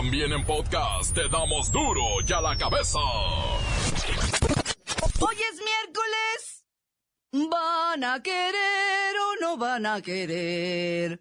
[0.00, 2.98] También en podcast te damos duro y a la cabeza.
[5.20, 6.64] Hoy es miércoles.
[7.50, 11.20] ¿Van a querer o no van a querer?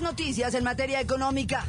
[0.00, 1.64] Noticias en materia económica.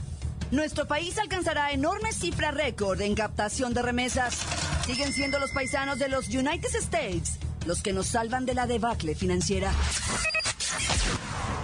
[0.51, 4.39] Nuestro país alcanzará enormes cifras récord en captación de remesas.
[4.85, 9.15] Siguen siendo los paisanos de los United States los que nos salvan de la debacle
[9.15, 9.71] financiera.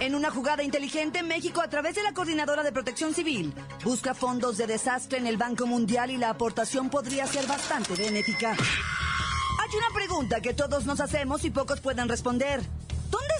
[0.00, 3.52] En una jugada inteligente, México, a través de la Coordinadora de Protección Civil,
[3.84, 8.52] busca fondos de desastre en el Banco Mundial y la aportación podría ser bastante benéfica.
[8.52, 12.62] Hay una pregunta que todos nos hacemos y pocos pueden responder.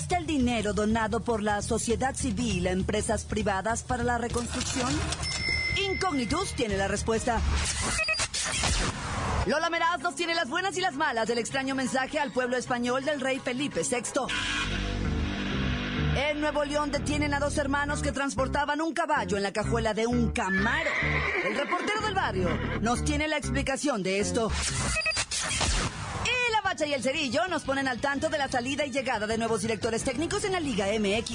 [0.08, 4.88] ¿Dónde está el dinero donado por la sociedad civil a empresas privadas para la reconstrucción?
[5.76, 7.42] Incognitus tiene la respuesta.
[9.46, 13.04] Lola Meraz nos tiene las buenas y las malas del extraño mensaje al pueblo español
[13.04, 14.32] del rey Felipe VI.
[16.16, 20.06] En Nuevo León detienen a dos hermanos que transportaban un caballo en la cajuela de
[20.06, 20.90] un camaro.
[21.44, 22.48] El reportero del barrio
[22.80, 24.50] nos tiene la explicación de esto.
[26.86, 30.04] Y el cerillo nos ponen al tanto de la salida y llegada de nuevos directores
[30.04, 31.32] técnicos en la Liga MX.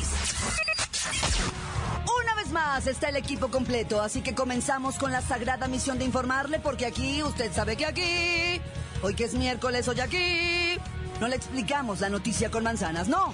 [2.24, 6.06] Una vez más está el equipo completo, así que comenzamos con la sagrada misión de
[6.06, 8.62] informarle, porque aquí, usted sabe que aquí,
[9.02, 10.80] hoy que es miércoles, hoy aquí,
[11.20, 13.34] no le explicamos la noticia con manzanas, no.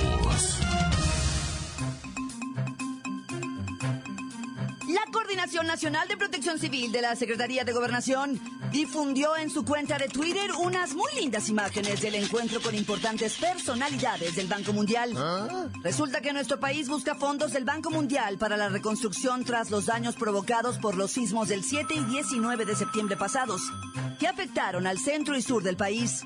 [5.31, 8.37] Coordinación Nacional de Protección Civil de la Secretaría de Gobernación
[8.69, 14.35] difundió en su cuenta de Twitter unas muy lindas imágenes del encuentro con importantes personalidades
[14.35, 15.13] del Banco Mundial.
[15.83, 20.17] Resulta que nuestro país busca fondos del Banco Mundial para la reconstrucción tras los daños
[20.17, 23.61] provocados por los sismos del 7 y 19 de septiembre pasados,
[24.19, 26.23] que afectaron al centro y sur del país.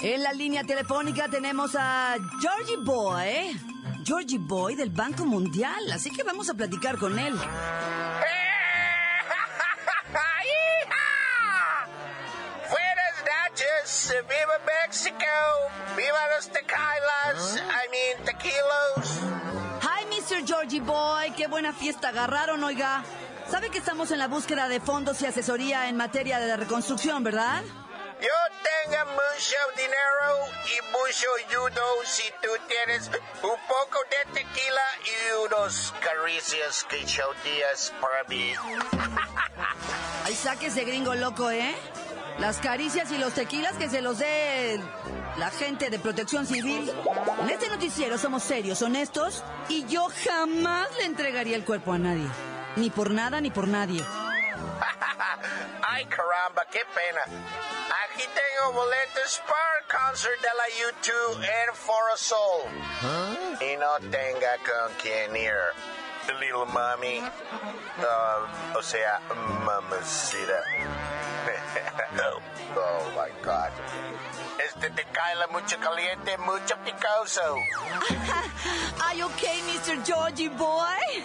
[0.00, 3.60] En la línea telefónica tenemos a Georgie Boy,
[4.04, 7.32] Georgie Boy del Banco Mundial, así que vamos a platicar con él.
[14.08, 15.16] Viva México,
[15.96, 19.20] viva los tequilas, I mean tequilos.
[19.82, 20.46] Hi, Mr.
[20.46, 23.02] Georgie Boy, qué buena fiesta agarraron, oiga.
[23.50, 27.62] Sabe que estamos en la búsqueda de fondos y asesoría en materia de reconstrucción, ¿verdad?
[28.20, 28.28] Yo
[28.62, 35.94] tengo mucho dinero y mucho ayudo si tú tienes un poco de tequila y unos
[36.00, 38.54] caricias que días para mí.
[40.24, 41.74] Ay, saque ese gringo loco, ¿eh?
[42.38, 44.80] Las caricias y los tequilas que se los dé
[45.36, 46.92] la gente de protección civil.
[47.40, 52.28] En este noticiero somos serios, honestos, y yo jamás le entregaría el cuerpo a nadie.
[52.76, 54.04] Ni por nada ni por nadie.
[55.88, 57.22] Ay, caramba, qué pena.
[57.22, 62.62] Aquí tengo boletos para el concert de la YouTube en Forosol.
[63.60, 65.52] Y no tenga con quién ir.
[66.40, 67.20] Little mommy.
[67.20, 69.20] Uh, o sea,
[69.64, 70.62] mamacita.
[73.44, 73.70] god.
[74.64, 77.56] Este te cae la mucho caliente, mucho picoso.
[79.04, 80.04] Ay, ok, Mr.
[80.04, 81.24] Georgie Boy.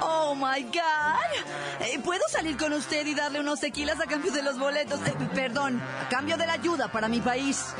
[0.00, 1.86] Oh my God.
[1.86, 5.00] Eh, ¿Puedo salir con usted y darle unos tequilas a cambio de los boletos?
[5.06, 7.74] Eh, perdón, a cambio de la ayuda para mi país.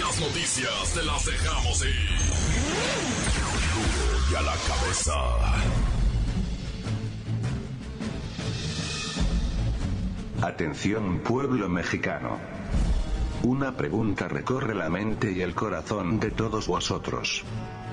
[0.00, 2.10] Las noticias te las dejamos ir.
[4.30, 5.12] Y a la cabeza.
[10.42, 12.51] Atención pueblo mexicano.
[13.44, 17.42] Una pregunta recorre la mente y el corazón de todos vosotros.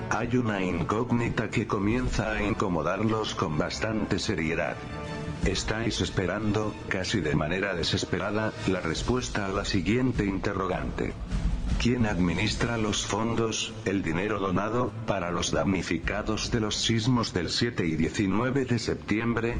[0.08, 4.76] Hay una incógnita que comienza a incomodarlos con bastante seriedad.
[5.44, 11.14] Estáis esperando, casi de manera desesperada, la respuesta a la siguiente interrogante.
[11.80, 17.86] ¿Quién administra los fondos, el dinero donado, para los damnificados de los sismos del 7
[17.86, 19.56] y 19 de septiembre?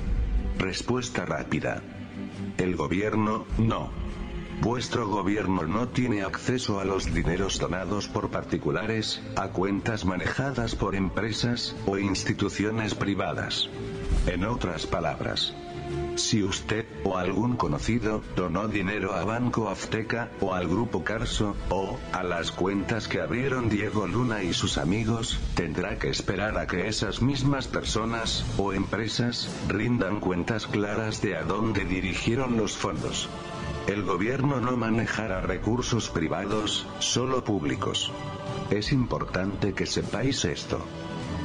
[0.59, 1.83] Respuesta rápida.
[2.59, 3.91] El gobierno, no.
[4.63, 10.95] Vuestro gobierno no tiene acceso a los dineros donados por particulares, a cuentas manejadas por
[10.95, 13.71] empresas o instituciones privadas.
[14.27, 15.55] En otras palabras,
[16.17, 21.99] Si usted, o algún conocido, donó dinero a Banco Azteca, o al Grupo Carso, o,
[22.13, 26.89] a las cuentas que abrieron Diego Luna y sus amigos, tendrá que esperar a que
[26.89, 33.29] esas mismas personas, o empresas, rindan cuentas claras de a dónde dirigieron los fondos.
[33.91, 38.13] El gobierno no manejará recursos privados, solo públicos.
[38.71, 40.79] Es importante que sepáis esto.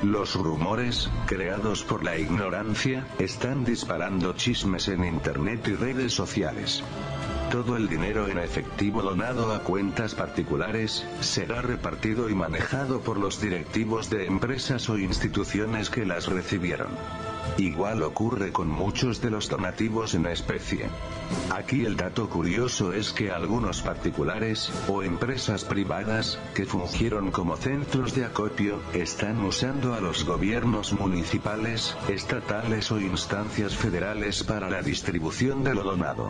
[0.04, 6.84] Los rumores, creados por la ignorancia, están disparando chismes en Internet y redes sociales.
[7.50, 13.42] Todo el dinero en efectivo donado a cuentas particulares, será repartido y manejado por los
[13.42, 16.90] directivos de empresas o instituciones que las recibieron.
[17.58, 20.90] Igual ocurre con muchos de los donativos en especie.
[21.52, 28.14] Aquí el dato curioso es que algunos particulares, o empresas privadas, que fungieron como centros
[28.14, 35.64] de acopio, están usando a los gobiernos municipales, estatales o instancias federales para la distribución
[35.64, 36.30] de lo donado.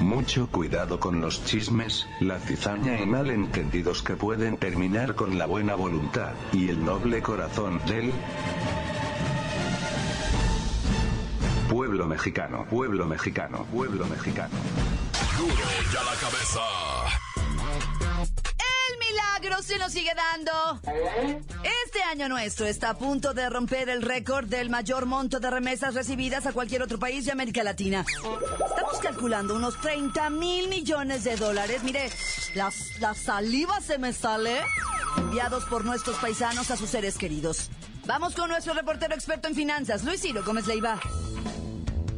[0.00, 5.76] Mucho cuidado con los chismes, la cizaña y malentendidos que pueden terminar con la buena
[5.76, 8.12] voluntad, y el noble corazón del
[11.94, 14.56] pueblo mexicano, pueblo mexicano, pueblo mexicano.
[15.38, 15.54] Duro
[15.92, 16.60] ya la cabeza.
[18.58, 20.80] El milagro se nos sigue dando.
[21.86, 25.94] Este año nuestro está a punto de romper el récord del mayor monto de remesas
[25.94, 28.04] recibidas a cualquier otro país de América Latina.
[28.04, 31.84] Estamos calculando unos 30 mil millones de dólares.
[31.84, 32.10] Mire,
[32.56, 34.62] las, la saliva se me sale.
[35.16, 37.70] Enviados por nuestros paisanos a sus seres queridos.
[38.06, 41.00] Vamos con nuestro reportero experto en finanzas, Luis Ciro Gómez Leiva.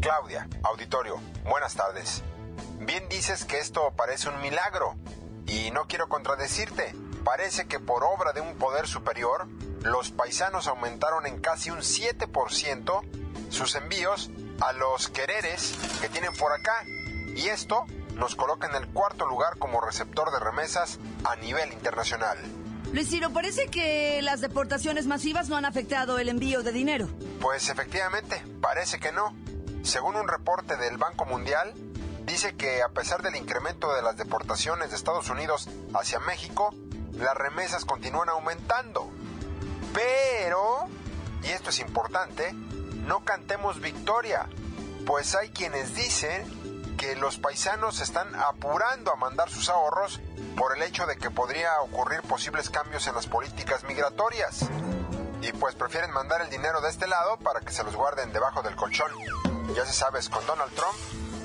[0.07, 2.23] Claudia, auditorio, buenas tardes.
[2.79, 4.95] Bien dices que esto parece un milagro,
[5.49, 6.95] y no quiero contradecirte.
[7.25, 9.49] Parece que por obra de un poder superior,
[9.83, 13.03] los paisanos aumentaron en casi un 7%
[13.51, 14.31] sus envíos
[14.61, 16.85] a los quereres que tienen por acá,
[17.35, 22.39] y esto nos coloca en el cuarto lugar como receptor de remesas a nivel internacional.
[22.93, 27.09] Luis Ciro, parece que las deportaciones masivas no han afectado el envío de dinero.
[27.41, 29.35] Pues efectivamente, parece que no.
[29.87, 31.73] Según un reporte del Banco Mundial,
[32.25, 36.75] dice que a pesar del incremento de las deportaciones de Estados Unidos hacia México,
[37.13, 39.09] las remesas continúan aumentando.
[39.95, 40.89] Pero,
[41.45, 44.49] y esto es importante, no cantemos victoria,
[45.07, 50.21] pues hay quienes dicen que los paisanos están apurando a mandar sus ahorros
[50.57, 54.67] por el hecho de que podría ocurrir posibles cambios en las políticas migratorias.
[55.43, 58.63] Y pues prefieren mandar el dinero de este lado para que se los guarden debajo
[58.63, 59.11] del colchón.
[59.75, 60.97] Ya se sabes, con Donald Trump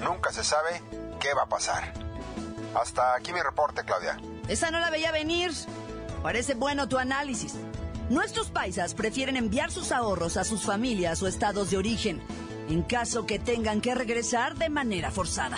[0.02, 0.82] nunca se sabe
[1.20, 1.94] qué va a pasar.
[2.76, 4.18] Hasta aquí mi reporte, Claudia.
[4.48, 5.52] Esa no la veía venir.
[6.24, 7.56] Parece bueno tu análisis.
[8.10, 12.22] Nuestros paisas prefieren enviar sus ahorros a sus familias o estados de origen,
[12.70, 15.58] en caso que tengan que regresar de manera forzada.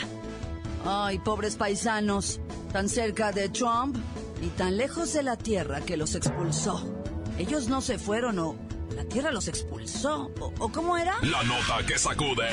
[0.85, 2.39] Ay, pobres paisanos,
[2.71, 3.97] tan cerca de Trump
[4.41, 6.92] y tan lejos de la tierra que los expulsó.
[7.37, 8.55] Ellos no se fueron o
[8.95, 10.31] la tierra los expulsó.
[10.39, 11.15] ¿O, o cómo era?
[11.21, 12.47] La nota que sacude.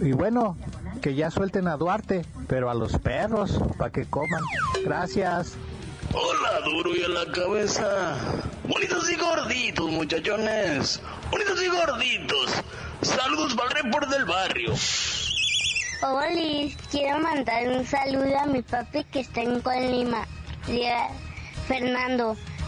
[0.01, 0.57] Y bueno,
[1.01, 4.43] que ya suelten a Duarte, pero a los perros para que coman.
[4.83, 5.55] Gracias.
[6.13, 8.15] Hola, duro y a la cabeza.
[8.67, 11.01] Bonitos y gorditos, muchachones.
[11.31, 12.51] Bonitos y gorditos.
[13.01, 14.73] Saludos para el report del barrio.
[16.03, 20.25] Oli, quiero mandar un saludo a mi papi que está en Colima.
[21.67, 22.35] Fernando,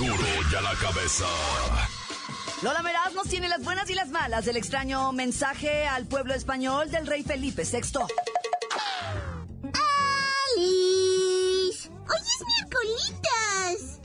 [0.00, 0.14] Duro
[0.50, 1.26] y a la Cabeza.
[2.62, 6.90] Lola Meraz nos tiene las buenas y las malas del extraño mensaje al pueblo español
[6.90, 7.98] del rey Felipe VI.
[10.56, 11.90] ¡Alice!
[11.90, 14.00] ¡Hoy es miércoles!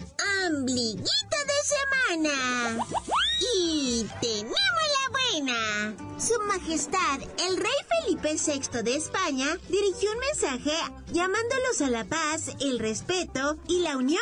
[0.45, 2.85] ¡Ambliguito de semana!
[3.55, 6.19] Y tenemos la buena.
[6.19, 7.71] Su Majestad, el Rey
[8.03, 10.73] Felipe VI de España, dirigió un mensaje
[11.13, 14.21] llamándolos a la paz, el respeto y la unión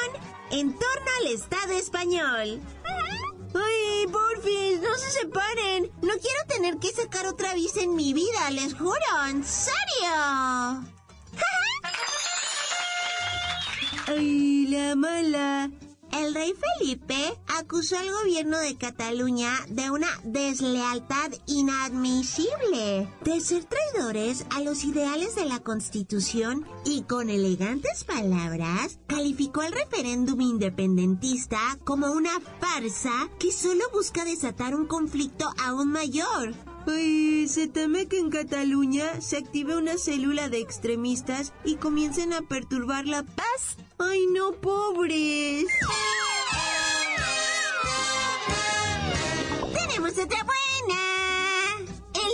[0.54, 2.62] en torno al Estado español.
[3.56, 4.82] ¡Ay, porfis!
[4.82, 5.92] ¡No se separen!
[6.02, 10.86] No quiero tener que sacar otra visa en mi vida, les juro, en serio.
[14.08, 15.72] ¡Ay, la mala!
[16.14, 24.46] El rey Felipe acusó al gobierno de Cataluña de una deslealtad inadmisible, de ser traidores
[24.52, 32.12] a los ideales de la Constitución y con elegantes palabras calificó el referéndum independentista como
[32.12, 36.54] una farsa que solo busca desatar un conflicto aún mayor.
[36.86, 42.42] Ay, se teme que en Cataluña se active una célula de extremistas y comiencen a
[42.42, 43.78] perturbar la paz.
[44.06, 45.66] Ay, no, pobres.
[49.74, 51.02] Tenemos otra buena.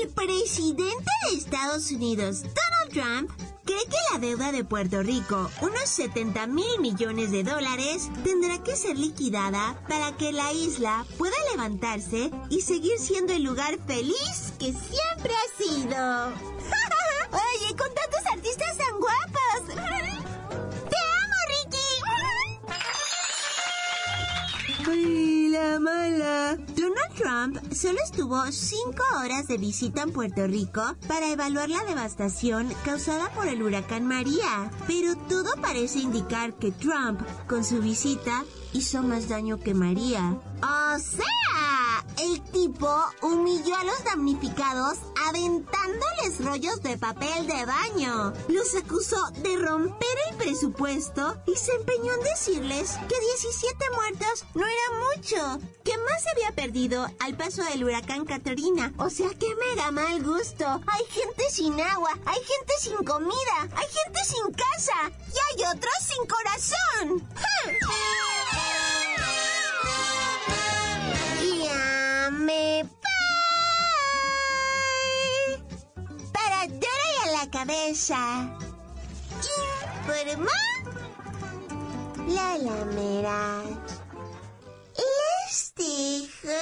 [0.01, 3.31] El presidente de Estados Unidos, Donald Trump,
[3.65, 8.75] cree que la deuda de Puerto Rico, unos 70 mil millones de dólares, tendrá que
[8.75, 14.73] ser liquidada para que la isla pueda levantarse y seguir siendo el lugar feliz que
[14.73, 16.33] siempre ha sido.
[17.31, 17.75] Oye,
[25.79, 26.57] ¡Ay, la mala!
[26.75, 32.69] Donald Trump solo estuvo cinco horas de visita en Puerto Rico para evaluar la devastación
[32.83, 34.71] causada por el huracán María.
[34.87, 38.43] Pero todo parece indicar que Trump, con su visita,
[38.73, 40.37] hizo más daño que María.
[40.61, 41.68] O sea,
[42.19, 42.89] el tipo
[43.21, 44.97] humilló a los damnificados
[45.27, 48.33] aventándoles rollos de papel de baño.
[48.47, 54.65] Los acusó de romper el presupuesto y se empeñó en decirles que 17 muertos no
[54.65, 58.93] era mucho, que más se había perdido al paso del huracán Katrina.
[58.97, 60.65] O sea, que mega mal gusto.
[60.65, 65.93] Hay gente sin agua, hay gente sin comida, hay gente sin casa y hay otros
[66.01, 67.29] sin corazón.
[67.35, 68.48] Ya
[77.89, 78.49] a la cabeza.
[80.05, 80.49] Informó
[82.27, 83.63] la lamera.
[84.97, 86.59] Les dejo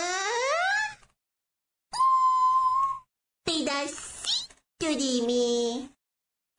[3.44, 5.90] pedacito de mí.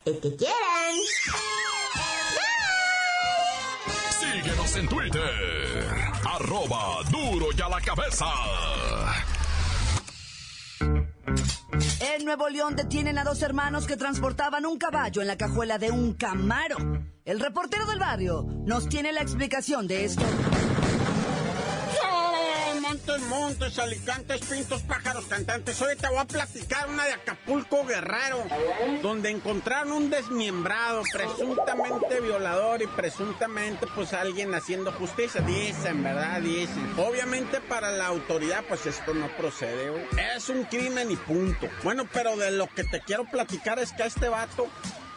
[0.04, 0.94] El que quieran.
[4.20, 8.26] Síguenos en Twitter, arroba duro y a la cabeza.
[10.80, 15.90] En Nuevo León detienen a dos hermanos que transportaban un caballo en la cajuela de
[15.90, 16.76] un camaro.
[17.24, 20.24] El reportero del barrio nos tiene la explicación de esto.
[23.16, 25.80] Montes, alicantes, pintos, pájaros, cantantes.
[25.80, 28.44] Hoy te voy a platicar una de Acapulco Guerrero,
[29.02, 35.40] donde encontraron un desmiembrado, presuntamente violador y presuntamente pues alguien haciendo justicia.
[35.40, 36.42] Dicen, ¿verdad?
[36.42, 36.94] Dicen.
[36.98, 39.90] Obviamente para la autoridad pues esto no procede.
[40.36, 41.66] Es un crimen y punto.
[41.82, 44.68] Bueno, pero de lo que te quiero platicar es que a este vato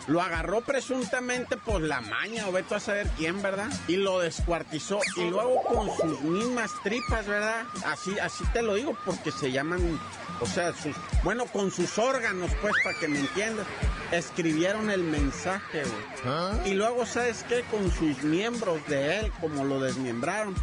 [0.07, 3.69] lo agarró presuntamente por la maña, o vete a saber quién, ¿verdad?
[3.87, 4.99] Y lo descuartizó.
[5.15, 7.65] Y luego con sus mismas tripas, ¿verdad?
[7.85, 9.99] Así, así te lo digo, porque se llaman,
[10.39, 13.67] o sea, sus, bueno, con sus órganos, pues, para que me entiendas.
[14.11, 16.71] Escribieron el mensaje, güey.
[16.71, 17.63] Y luego, ¿sabes qué?
[17.71, 20.53] Con sus miembros de él, como lo desmembraron,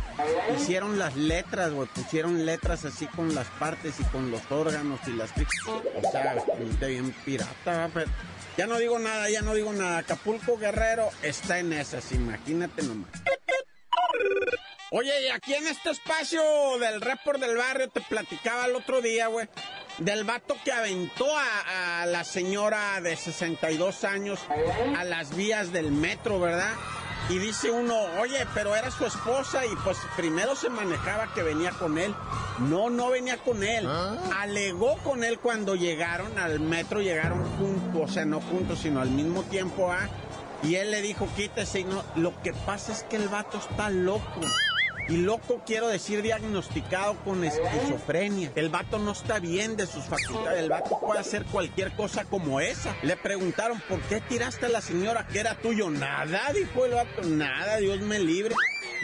[0.54, 1.88] hicieron las letras, güey.
[1.88, 5.56] Pusieron letras así con las partes y con los órganos y las tripas.
[5.66, 6.44] O sea,
[6.86, 8.10] bien pirata, pero...
[8.58, 9.98] Ya no digo nada, ya no digo nada.
[9.98, 13.08] Acapulco Guerrero está en esas, imagínate nomás.
[14.90, 16.42] Oye, y aquí en este espacio
[16.80, 19.48] del report del barrio te platicaba el otro día, güey,
[19.98, 24.40] del vato que aventó a, a, la señora de 62 años
[24.96, 26.72] a las vías del metro, ¿verdad?
[27.30, 31.72] Y dice uno, oye, pero era su esposa y pues primero se manejaba que venía
[31.72, 32.14] con él.
[32.58, 33.86] No, no venía con él.
[34.36, 39.10] Alegó con él cuando llegaron al metro, llegaron juntos, o sea, no juntos, sino al
[39.10, 40.08] mismo tiempo, ¿ah?
[40.62, 42.02] Y él le dijo, quítese y no.
[42.16, 44.40] Lo que pasa es que el vato está loco.
[45.08, 48.52] Y loco quiero decir diagnosticado con esquizofrenia.
[48.54, 50.62] El vato no está bien de sus facultades.
[50.62, 52.94] El vato puede hacer cualquier cosa como esa.
[53.02, 55.88] Le preguntaron, ¿por qué tiraste a la señora que era tuyo?
[55.88, 57.22] Nada, dijo el vato.
[57.24, 58.54] Nada, Dios me libre.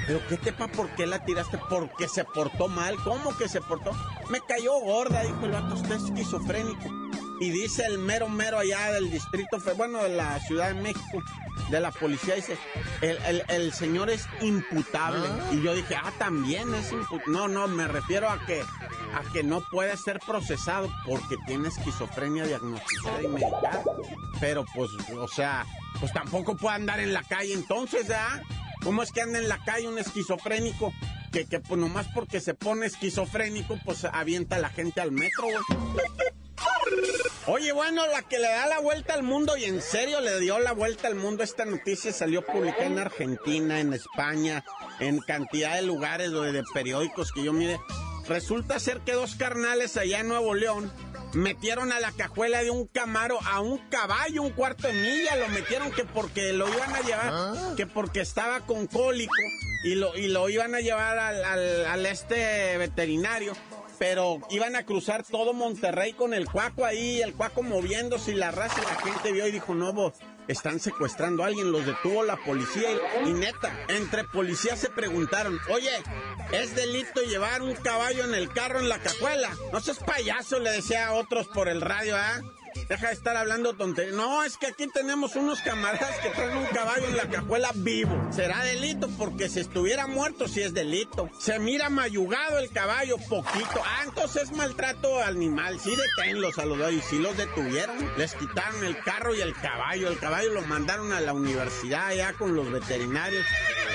[0.06, 1.58] Pero qué tepa, ¿por qué la tiraste?
[1.70, 2.96] Porque se portó mal.
[3.02, 3.92] ¿Cómo que se portó?
[4.28, 5.74] Me cayó gorda, dijo el vato.
[5.74, 7.03] Usted es esquizofrénico.
[7.40, 11.22] Y dice el mero mero allá del distrito, bueno, de la Ciudad de México,
[11.70, 12.56] de la policía, dice,
[13.00, 15.26] el, el, el señor es imputable.
[15.52, 17.32] Y yo dije, ah, también es imputable.
[17.32, 22.46] No, no, me refiero a que, a que no puede ser procesado porque tiene esquizofrenia
[22.46, 23.82] diagnosticada y medicada.
[24.40, 25.66] Pero pues, o sea,
[26.00, 28.40] pues tampoco puede andar en la calle entonces, ¿ah?
[28.82, 30.92] ¿Cómo es que anda en la calle un esquizofrénico?
[31.32, 35.44] Que, que pues nomás porque se pone esquizofrénico, pues avienta a la gente al metro,
[35.44, 36.04] güey.
[37.46, 40.58] Oye, bueno, la que le da la vuelta al mundo, y en serio le dio
[40.60, 44.64] la vuelta al mundo, esta noticia salió publicada en Argentina, en España,
[44.98, 47.78] en cantidad de lugares de periódicos que yo mire.
[48.26, 50.90] Resulta ser que dos carnales allá en Nuevo León
[51.34, 55.48] metieron a la cajuela de un camaro a un caballo, un cuarto de milla, lo
[55.48, 59.34] metieron que porque lo iban a llevar, que porque estaba con cólico
[59.84, 63.52] y lo, y lo iban a llevar al, al, al este veterinario
[63.98, 68.50] pero iban a cruzar todo Monterrey con el cuaco ahí, el cuaco moviéndose y la
[68.50, 70.14] raza y la gente vio y dijo, no, vos,
[70.48, 72.88] están secuestrando a alguien, los detuvo la policía
[73.26, 75.90] y, neta, entre policías se preguntaron, oye,
[76.52, 79.50] ¿es delito llevar un caballo en el carro en la cajuela?
[79.72, 82.40] No seas payaso, le decía a otros por el radio, ¿ah?
[82.88, 84.14] Deja de estar hablando tonterías.
[84.14, 88.14] No, es que aquí tenemos unos camaradas que traen un caballo en la cajuela vivo.
[88.30, 91.30] Será delito porque si estuviera muerto sí es delito.
[91.38, 93.80] Se mira mayugado el caballo, poquito.
[93.84, 95.80] Ah, entonces es maltrato animal.
[95.80, 97.96] Sí deténlos a los dos y sí los detuvieron.
[98.18, 100.08] Les quitaron el carro y el caballo.
[100.08, 103.46] El caballo lo mandaron a la universidad ya con los veterinarios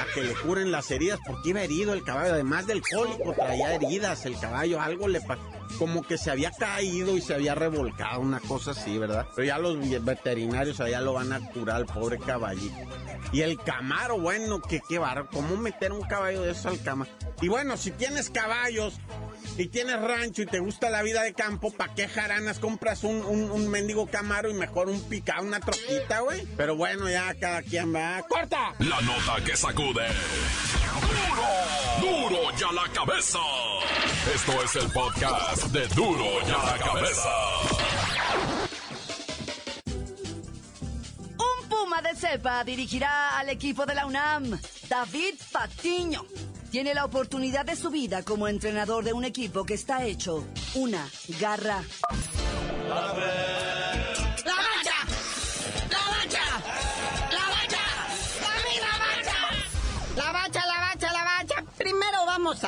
[0.01, 2.34] a que le curen las heridas porque iba herido el caballo.
[2.34, 4.82] Además del cólico traía heridas el caballo.
[4.82, 5.59] Algo le pasó.
[5.77, 9.27] Como que se había caído y se había revolcado, una cosa así, ¿verdad?
[9.36, 12.75] Pero ya los veterinarios allá lo van a curar al pobre caballito.
[13.32, 15.29] Y el camaro, bueno, que qué barro.
[15.29, 17.12] ¿Cómo meter un caballo de eso al camaro?
[17.41, 18.95] Y bueno, si tienes caballos
[19.58, 23.17] y tienes rancho y te gusta la vida de campo, ¿pa' qué jaranas compras un,
[23.17, 26.45] un, un mendigo camaro y mejor un pica, una troquita, güey?
[26.58, 28.23] Pero bueno, ya cada quien va.
[28.27, 28.73] ¡Corta!
[28.79, 30.08] La nota que sacude.
[31.10, 32.30] ¡Duro!
[32.30, 33.39] ¡Duro ya la cabeza!
[34.34, 37.30] Esto es el podcast de Duro ya la cabeza.
[41.38, 46.26] Un puma de cepa dirigirá al equipo de la UNAM, David Patiño
[46.69, 50.45] tiene la oportunidad de su vida como entrenador de un equipo que está hecho
[50.76, 51.84] una garra.
[52.88, 53.13] ¡La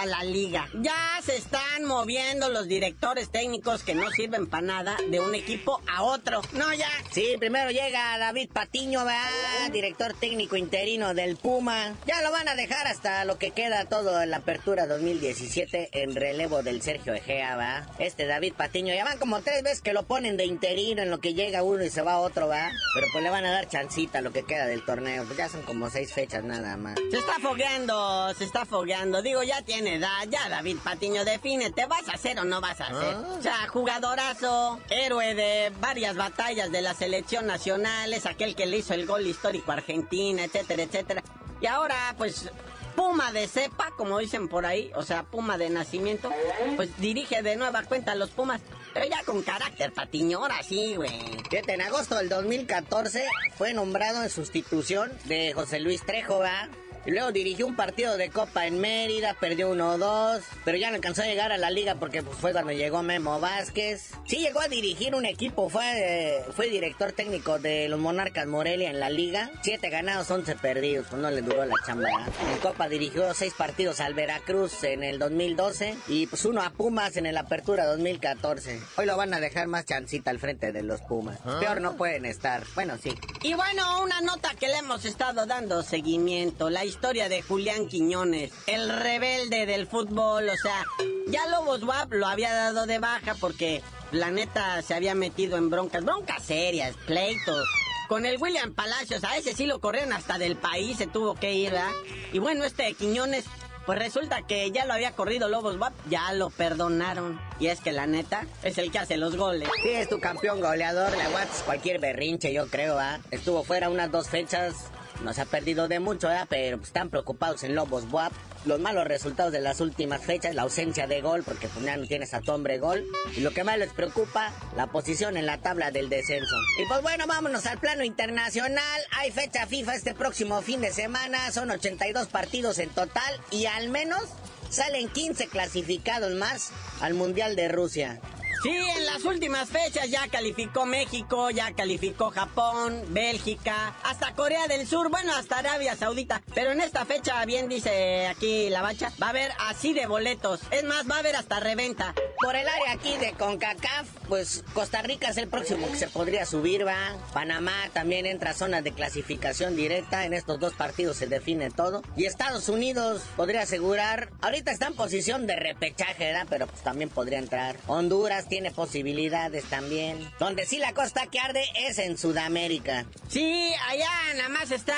[0.06, 0.68] La liga.
[0.74, 1.38] Ya se
[1.82, 6.42] están moviendo los directores técnicos que no sirven para nada de un equipo a otro.
[6.54, 6.90] No, ya.
[7.12, 9.72] Sí, primero llega David Patiño, ¿verdad?
[9.72, 11.96] Director técnico interino del Puma.
[12.06, 16.16] Ya lo van a dejar hasta lo que queda todo en la apertura 2017 en
[16.16, 17.88] relevo del Sergio Egea, ¿va?
[18.00, 21.20] Este David Patiño, ya van como tres veces que lo ponen de interino en lo
[21.20, 22.72] que llega uno y se va otro, ¿va?
[22.94, 25.24] Pero pues le van a dar chancita a lo que queda del torneo.
[25.26, 27.00] Pues ya son como seis fechas nada más.
[27.10, 29.22] Se está fogueando, se está fogueando.
[29.22, 32.80] Digo, ya tiene edad, ya David Patiño define, ¿te vas a hacer o no vas
[32.82, 33.16] a hacer?
[33.16, 33.36] Ah.
[33.38, 38.78] O sea, jugadorazo, héroe de varias batallas de la selección nacional, es aquel que le
[38.78, 41.24] hizo el gol histórico a Argentina, etcétera, etcétera.
[41.60, 42.50] Y ahora, pues,
[42.96, 46.30] Puma de cepa, como dicen por ahí, o sea, Puma de nacimiento,
[46.76, 48.62] pues dirige de nueva cuenta a los Pumas.
[48.94, 51.12] Pero ya con carácter patiño, ahora sí, güey.
[51.50, 53.26] Fíjate, en agosto del 2014
[53.58, 56.68] fue nombrado en sustitución de José Luis Trejo, ¿va?
[57.06, 61.24] Y luego dirigió un partido de Copa en Mérida, perdió 1-2, pero ya no alcanzó
[61.24, 64.12] a llegar a la liga porque pues, fue cuando llegó Memo Vázquez.
[64.28, 68.92] Sí llegó a dirigir un equipo, fue, eh, fue director técnico de los Monarcas Morelia
[68.92, 69.50] en la liga.
[69.64, 72.08] Siete ganados, 11 perdidos, pues no le duró la chamba.
[72.52, 77.18] En Copa dirigió seis partidos al Veracruz en el 2012 y pues uno a Pumas
[77.18, 78.80] en el Apertura 2014.
[78.98, 81.40] Hoy lo van a dejar más chancita al frente de los Pumas.
[81.60, 82.64] Peor no pueden estar.
[82.76, 83.12] Bueno, sí.
[83.42, 86.70] Y bueno, una nota que le hemos estado dando seguimiento.
[86.70, 90.50] La historia de Julián Quiñones, el rebelde del fútbol.
[90.50, 90.86] O sea,
[91.28, 95.70] ya Lobos WAP lo había dado de baja porque la neta se había metido en
[95.70, 97.66] broncas, broncas serias, pleitos.
[98.10, 101.54] Con el William Palacios, a ese sí lo corrieron hasta del país, se tuvo que
[101.54, 101.92] ir, ¿verdad?
[102.34, 103.46] Y bueno, este Quiñones
[103.86, 107.40] pues resulta que ya lo había corrido Lobos WAP, ya lo perdonaron.
[107.60, 109.70] Y es que la neta es el que hace los goles.
[109.82, 113.20] Sí, es tu campeón goleador, le aguantas cualquier berrinche, yo creo, ¿ah?
[113.32, 114.92] Estuvo fuera unas dos fechas,
[115.24, 116.30] no se ha perdido de mucho.
[116.50, 118.34] Pero están preocupados en Lobos WAP
[118.66, 122.06] los malos resultados de las últimas fechas, la ausencia de gol, porque pues, ya no
[122.06, 123.06] tienes a tu hombre gol.
[123.36, 126.56] Y lo que más les preocupa, la posición en la tabla del descenso.
[126.80, 129.02] Y pues bueno, vámonos al plano internacional.
[129.18, 131.52] Hay fecha FIFA este próximo fin de semana.
[131.52, 134.22] Son 82 partidos en total y al menos
[134.70, 138.20] salen 15 clasificados más al Mundial de Rusia.
[138.62, 144.86] Sí, en las últimas fechas ya calificó México, ya calificó Japón, Bélgica, hasta Corea del
[144.86, 146.44] Sur, bueno, hasta Arabia Saudita.
[146.54, 150.60] Pero en esta fecha, bien dice aquí la bacha, va a haber así de boletos.
[150.70, 152.14] Es más, va a haber hasta reventa.
[152.40, 156.46] Por el área aquí de CONCACAF, pues Costa Rica es el próximo que se podría
[156.46, 157.18] subir, va.
[157.34, 160.26] Panamá también entra a zonas de clasificación directa.
[160.26, 162.04] En estos dos partidos se define todo.
[162.16, 166.46] Y Estados Unidos podría asegurar, ahorita está en posición de repechaje, ¿verdad?
[166.48, 167.78] Pero pues también podría entrar.
[167.88, 170.30] Honduras tiene posibilidades también.
[170.38, 173.06] Donde sí la costa que arde es en Sudamérica.
[173.30, 174.94] Sí, allá nada más está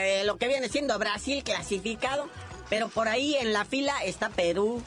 [0.00, 2.28] eh, lo que viene siendo Brasil clasificado.
[2.68, 4.82] Pero por ahí en la fila está Perú,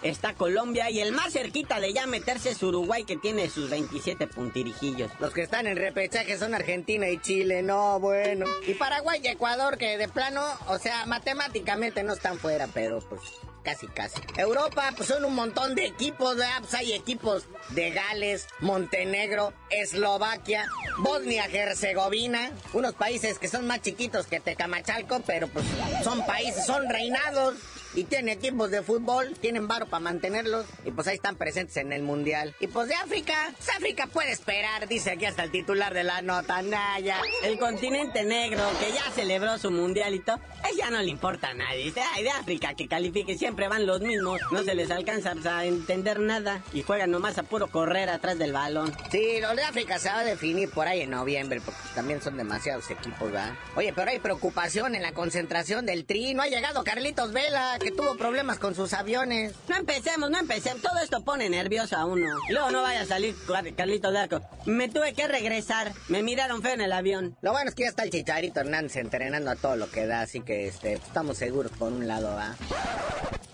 [0.00, 4.26] está Colombia y el más cerquita de ya meterse es Uruguay que tiene sus 27
[4.26, 5.10] puntirijillos.
[5.20, 8.46] Los que están en repechaje son Argentina y Chile, no, bueno.
[8.66, 13.20] Y Paraguay y Ecuador que de plano, o sea, matemáticamente no están fuera, pero pues
[13.64, 14.20] casi casi.
[14.36, 16.60] Europa, pues son un montón de equipos, ¿verdad?
[16.60, 20.66] Pues hay equipos de Gales, Montenegro, Eslovaquia,
[20.98, 25.64] Bosnia-Herzegovina, unos países que son más chiquitos que Tecamachalco, pero pues
[26.04, 27.54] son países, son reinados
[27.94, 31.92] y tienen equipos de fútbol, tienen varo para mantenerlos y pues ahí están presentes en
[31.92, 32.54] el mundial.
[32.60, 36.22] Y pues de África, pues África puede esperar, dice aquí hasta el titular de la
[36.22, 37.18] nota, Naya.
[37.42, 40.38] El continente negro que ya celebró su mundialito,
[40.76, 41.92] ya no le importa a nadie.
[42.14, 45.64] Ay, de África que califique, siempre van los mismos, no se les alcanza pues, a
[45.64, 48.94] entender nada y juegan nomás a puro correr atrás del balón.
[49.10, 52.36] Sí, los de África se va a definir por ahí en noviembre porque también son
[52.36, 53.54] demasiados equipos, ¿verdad?
[53.76, 57.92] Oye, pero hay preocupación en la concentración del tri, no ha llegado Carlitos Vela que
[57.92, 59.52] tuvo problemas con sus aviones.
[59.68, 60.80] No empecemos, no empecemos.
[60.80, 62.38] Todo esto pone nervioso a uno.
[62.48, 63.34] Luego no vaya a salir
[63.76, 64.40] Carlito Daco.
[64.64, 65.92] Me tuve que regresar.
[66.08, 67.36] Me miraron feo en el avión.
[67.42, 70.22] Lo bueno es que ya está el Chicharito Hernández entrenando a todo lo que da,
[70.22, 72.56] así que este, estamos seguros por un lado, ¿va?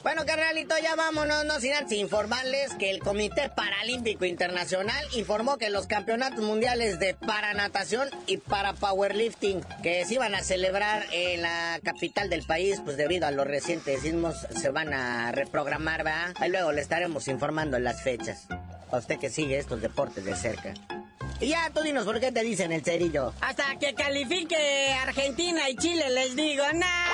[0.02, 5.68] Bueno, carnalito, ya vámonos, no sin antes informarles que el Comité Paralímpico Internacional informó que
[5.68, 11.80] los campeonatos mundiales de paranatación y para powerlifting que se iban a celebrar en la
[11.84, 16.34] capital del país, pues debido a los recientes sismos, se van a reprogramar, ¿verdad?
[16.36, 18.46] Ahí luego le estaremos informando las fechas.
[18.90, 20.72] A usted que sigue estos deportes de cerca.
[21.40, 23.34] Y ya, tú dinos por qué te dicen el cerillo.
[23.42, 27.10] Hasta que califique Argentina y Chile, les digo, nada.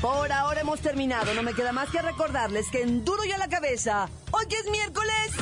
[0.00, 1.34] Por ahora hemos terminado.
[1.34, 4.56] No me queda más que recordarles que en Duro y a la cabeza, hoy que
[4.58, 5.32] es miércoles,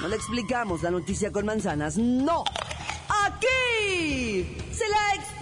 [0.00, 1.98] no le explicamos la noticia con manzanas.
[1.98, 2.44] No.
[3.08, 5.14] Aquí se la